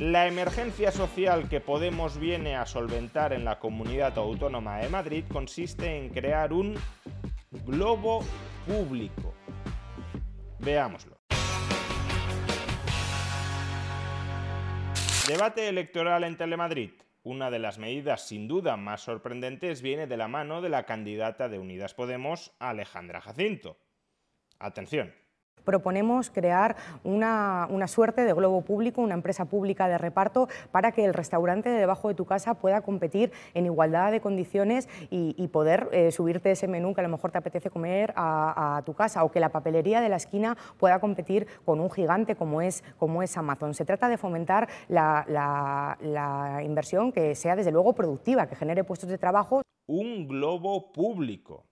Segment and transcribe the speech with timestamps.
[0.00, 5.94] La emergencia social que Podemos viene a solventar en la comunidad autónoma de Madrid consiste
[5.98, 6.74] en crear un
[7.66, 8.24] globo
[8.66, 9.34] público.
[10.58, 11.18] Veámoslo.
[15.28, 16.92] Debate electoral en Telemadrid.
[17.22, 21.50] Una de las medidas sin duda más sorprendentes viene de la mano de la candidata
[21.50, 23.76] de Unidas Podemos, Alejandra Jacinto.
[24.58, 25.12] Atención.
[25.70, 31.14] Proponemos crear una, suerte de globo público, una empresa pública de reparto, para que el
[31.14, 36.10] restaurante de debajo de tu casa pueda competir en igualdad de condiciones y, poder eh,
[36.10, 39.38] subirte ese menú que a lo mejor te apetece comer a, tu casa, o que
[39.38, 43.74] la papelería de la esquina pueda competir con un gigante como es, como es Amazon.
[43.74, 49.18] Se trata de fomentar la inversión que sea desde luego productiva, que genere puestos de
[49.18, 49.62] trabajo.
[49.86, 51.64] Un globo público.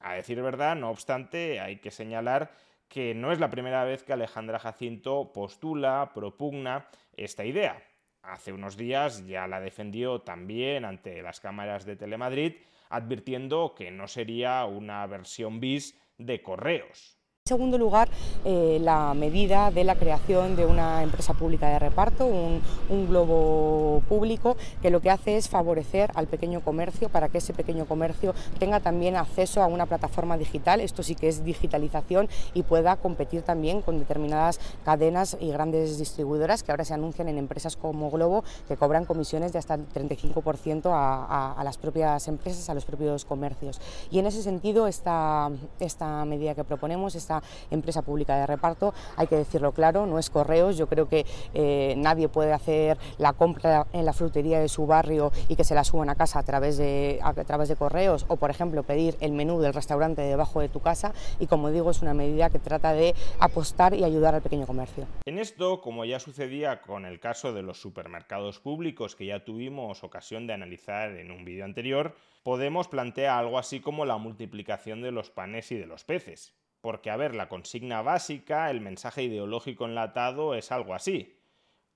[0.00, 2.50] A decir verdad, no obstante, hay que señalar
[2.88, 7.82] que no es la primera vez que Alejandra Jacinto postula, propugna esta idea.
[8.22, 12.54] Hace unos días ya la defendió también ante las cámaras de Telemadrid,
[12.90, 17.17] advirtiendo que no sería una versión bis de correos.
[17.48, 18.10] En segundo lugar,
[18.44, 22.60] eh, la medida de la creación de una empresa pública de reparto, un,
[23.08, 27.86] globo público, que lo que hace es favorecer al pequeño comercio para que ese pequeño
[27.86, 32.96] comercio tenga también acceso a una plataforma digital, esto sí que es digitalización, y pueda
[32.96, 38.10] competir también con determinadas cadenas y grandes distribuidoras que ahora se anuncian en empresas como
[38.10, 42.84] Globo, que cobran comisiones de hasta el 35% a, a, las propias empresas, a los
[42.84, 43.80] propios comercios.
[44.10, 45.50] Y en ese sentido, esta,
[45.80, 47.37] esta medida que proponemos, esta
[47.70, 51.94] empresa pública de reparto, hay que decirlo claro, no es correos, yo creo que eh,
[51.96, 55.84] nadie puede hacer la compra en la frutería de su barrio y que se la
[55.84, 59.32] suban a casa a través, de, a través de correos o, por ejemplo, pedir el
[59.32, 62.92] menú del restaurante debajo de tu casa y, como digo, es una medida que trata
[62.92, 65.06] de apostar y ayudar al pequeño comercio.
[65.24, 70.04] En esto, como ya sucedía con el caso de los supermercados públicos que ya tuvimos
[70.04, 72.14] ocasión de analizar en un vídeo anterior,
[72.48, 76.54] Podemos plantear algo así como la multiplicación de los panes y de los peces.
[76.80, 81.36] Porque, a ver, la consigna básica, el mensaje ideológico enlatado es algo así.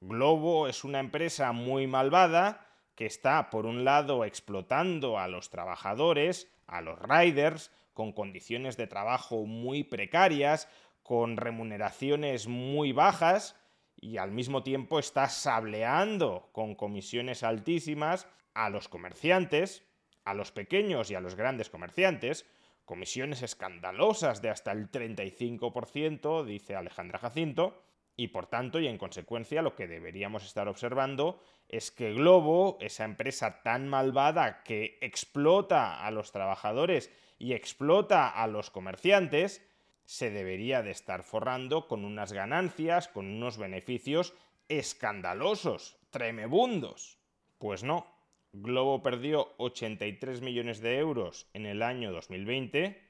[0.00, 6.50] Globo es una empresa muy malvada que está, por un lado, explotando a los trabajadores,
[6.66, 10.68] a los riders, con condiciones de trabajo muy precarias,
[11.02, 13.56] con remuneraciones muy bajas,
[14.00, 19.84] y al mismo tiempo está sableando con comisiones altísimas a los comerciantes,
[20.24, 22.44] a los pequeños y a los grandes comerciantes,
[22.84, 27.82] comisiones escandalosas de hasta el 35%, dice Alejandra Jacinto,
[28.16, 33.04] y por tanto y en consecuencia lo que deberíamos estar observando es que Globo, esa
[33.04, 39.66] empresa tan malvada que explota a los trabajadores y explota a los comerciantes,
[40.04, 44.34] se debería de estar forrando con unas ganancias, con unos beneficios
[44.68, 47.18] escandalosos, tremebundos.
[47.58, 48.11] Pues no,
[48.54, 53.00] Globo perdió 83 millones de euros en el año 2020,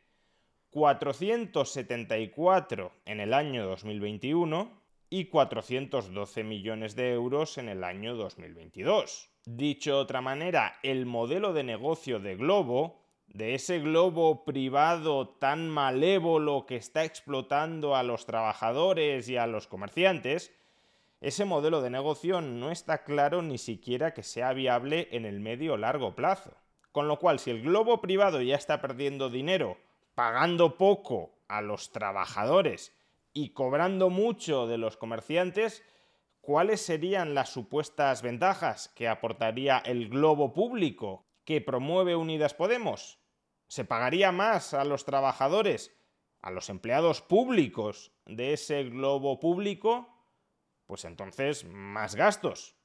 [0.71, 4.71] 474 en el año 2021
[5.11, 9.31] y 412 millones de euros en el año 2022.
[9.45, 15.69] Dicho de otra manera, el modelo de negocio de Globo, de ese globo privado tan
[15.69, 20.55] malévolo que está explotando a los trabajadores y a los comerciantes,
[21.23, 25.75] ese modelo de negocio no está claro ni siquiera que sea viable en el medio
[25.75, 26.57] o largo plazo.
[26.91, 29.79] Con lo cual, si el globo privado ya está perdiendo dinero,
[30.17, 32.93] pagando poco a los trabajadores
[33.33, 35.85] y cobrando mucho de los comerciantes,
[36.41, 43.21] ¿cuáles serían las supuestas ventajas que aportaría el globo público que promueve Unidas Podemos?
[43.69, 45.97] ¿Se pagaría más a los trabajadores,
[46.41, 50.12] a los empleados públicos de ese globo público?
[50.93, 52.77] Pues entonces más gastos.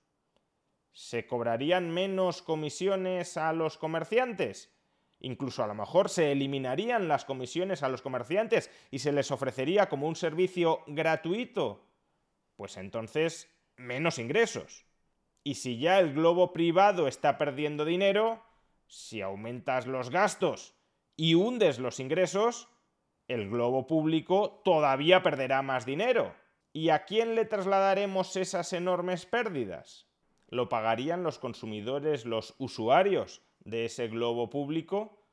[0.93, 4.73] ¿Se cobrarían menos comisiones a los comerciantes?
[5.19, 9.89] Incluso a lo mejor se eliminarían las comisiones a los comerciantes y se les ofrecería
[9.89, 11.85] como un servicio gratuito.
[12.55, 14.85] Pues entonces menos ingresos.
[15.43, 18.41] Y si ya el globo privado está perdiendo dinero,
[18.87, 20.75] si aumentas los gastos
[21.17, 22.69] y hundes los ingresos,
[23.27, 26.33] el globo público todavía perderá más dinero
[26.77, 30.05] ¿Y a quién le trasladaremos esas enormes pérdidas?
[30.47, 35.25] ¿Lo pagarían los consumidores, los usuarios de ese globo público?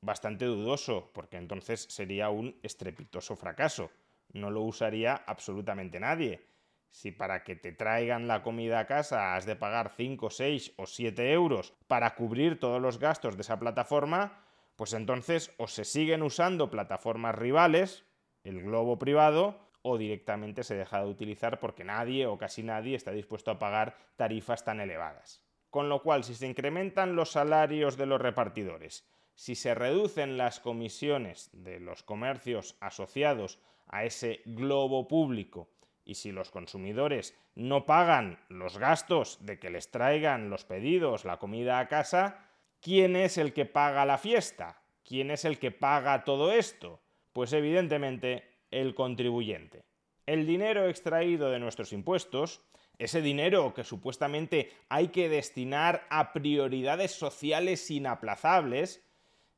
[0.00, 3.92] Bastante dudoso, porque entonces sería un estrepitoso fracaso.
[4.32, 6.48] No lo usaría absolutamente nadie.
[6.90, 10.86] Si para que te traigan la comida a casa has de pagar 5, 6 o
[10.86, 16.24] 7 euros para cubrir todos los gastos de esa plataforma, pues entonces o se siguen
[16.24, 18.04] usando plataformas rivales,
[18.42, 23.10] el globo privado, o directamente se deja de utilizar porque nadie o casi nadie está
[23.10, 25.42] dispuesto a pagar tarifas tan elevadas.
[25.70, 30.60] Con lo cual, si se incrementan los salarios de los repartidores, si se reducen las
[30.60, 35.70] comisiones de los comercios asociados a ese globo público
[36.04, 41.38] y si los consumidores no pagan los gastos de que les traigan los pedidos, la
[41.38, 42.48] comida a casa,
[42.80, 44.82] ¿quién es el que paga la fiesta?
[45.04, 47.00] ¿Quién es el que paga todo esto?
[47.32, 49.82] Pues evidentemente el contribuyente.
[50.26, 52.60] El dinero extraído de nuestros impuestos,
[52.98, 59.04] ese dinero que supuestamente hay que destinar a prioridades sociales inaplazables,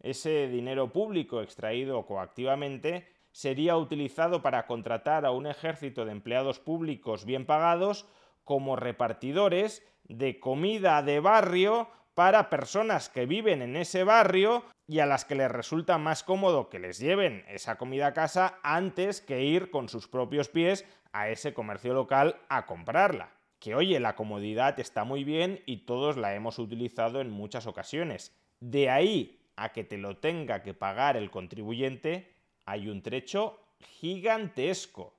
[0.00, 7.24] ese dinero público extraído coactivamente, sería utilizado para contratar a un ejército de empleados públicos
[7.24, 8.06] bien pagados
[8.44, 15.06] como repartidores de comida de barrio para personas que viven en ese barrio y a
[15.06, 19.44] las que les resulta más cómodo que les lleven esa comida a casa antes que
[19.44, 23.30] ir con sus propios pies a ese comercio local a comprarla.
[23.60, 28.36] Que oye, la comodidad está muy bien y todos la hemos utilizado en muchas ocasiones.
[28.58, 32.34] De ahí a que te lo tenga que pagar el contribuyente,
[32.66, 33.60] hay un trecho
[34.00, 35.14] gigantesco.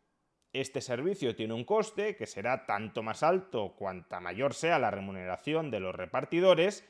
[0.51, 5.71] Este servicio tiene un coste que será tanto más alto cuanta mayor sea la remuneración
[5.71, 6.85] de los repartidores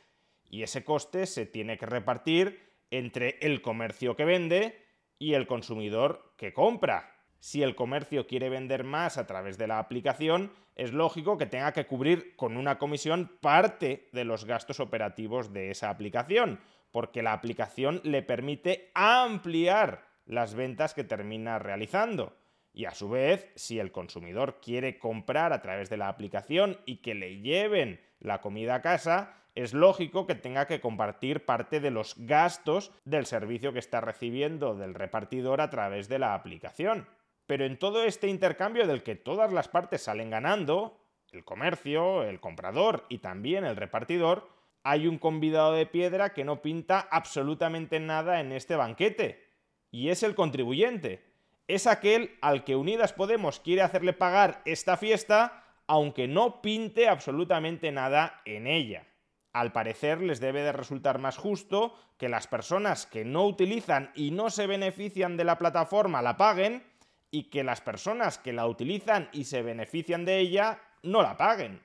[0.50, 4.86] y ese coste se tiene que repartir entre el comercio que vende
[5.18, 7.16] y el consumidor que compra.
[7.40, 11.74] Si el comercio quiere vender más a través de la aplicación, es lógico que tenga
[11.74, 16.60] que cubrir con una comisión parte de los gastos operativos de esa aplicación,
[16.92, 22.38] porque la aplicación le permite ampliar las ventas que termina realizando.
[22.74, 26.98] Y a su vez, si el consumidor quiere comprar a través de la aplicación y
[26.98, 31.92] que le lleven la comida a casa, es lógico que tenga que compartir parte de
[31.92, 37.08] los gastos del servicio que está recibiendo del repartidor a través de la aplicación.
[37.48, 40.98] Pero en todo este intercambio del que todas las partes salen ganando,
[41.32, 44.48] el comercio, el comprador y también el repartidor,
[44.84, 49.48] hay un convidado de piedra que no pinta absolutamente nada en este banquete,
[49.92, 51.26] y es el contribuyente.
[51.68, 57.92] Es aquel al que Unidas Podemos quiere hacerle pagar esta fiesta, aunque no pinte absolutamente
[57.92, 59.11] nada en ella
[59.54, 64.32] al parecer les debe de resultar más justo que las personas que no utilizan y
[64.32, 66.84] no se benefician de la plataforma la paguen
[67.32, 71.82] y que las personas que la utilizan y se benefician de ella no la paguen.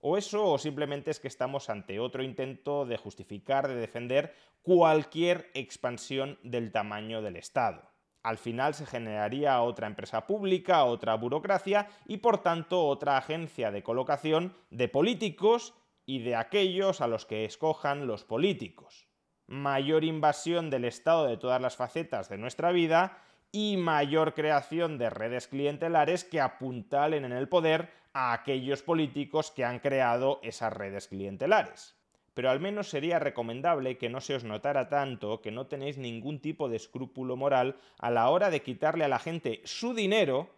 [0.00, 5.50] O eso o simplemente es que estamos ante otro intento de justificar, de defender cualquier
[5.54, 7.90] expansión del tamaño del Estado.
[8.22, 13.82] Al final se generaría otra empresa pública, otra burocracia y por tanto otra agencia de
[13.82, 15.74] colocación de políticos
[16.06, 19.08] y de aquellos a los que escojan los políticos.
[19.46, 23.22] Mayor invasión del Estado de todas las facetas de nuestra vida
[23.52, 29.64] y mayor creación de redes clientelares que apuntalen en el poder a aquellos políticos que
[29.64, 31.94] han creado esas redes clientelares.
[32.34, 36.40] Pero al menos sería recomendable que no se os notara tanto que no tenéis ningún
[36.40, 40.50] tipo de escrúpulo moral a la hora de quitarle a la gente su dinero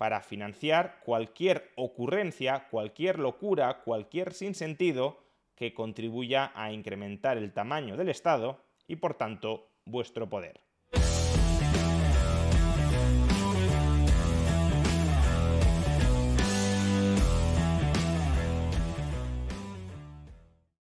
[0.00, 5.18] para financiar cualquier ocurrencia, cualquier locura, cualquier sinsentido
[5.54, 10.62] que contribuya a incrementar el tamaño del Estado y por tanto vuestro poder.